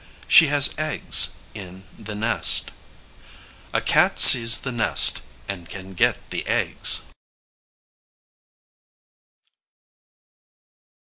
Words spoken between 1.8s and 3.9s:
the nest. A